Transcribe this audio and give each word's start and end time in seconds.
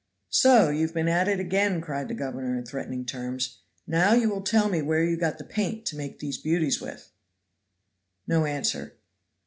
"So 0.31 0.69
you 0.71 0.81
have 0.81 0.95
been 0.95 1.07
at 1.07 1.27
it 1.27 1.39
again," 1.39 1.79
cried 1.79 2.07
the 2.07 2.15
governor 2.15 2.57
in 2.57 2.65
threatening 2.65 3.05
terms. 3.05 3.59
"Now 3.85 4.13
you 4.13 4.31
will 4.31 4.41
tell 4.41 4.67
me 4.67 4.81
where 4.81 5.03
you 5.03 5.15
got 5.15 5.37
the 5.37 5.43
paint 5.43 5.85
to 5.85 5.95
make 5.95 6.17
these 6.17 6.39
beauties 6.39 6.81
with?" 6.81 7.11
No 8.27 8.45
answer. 8.45 8.97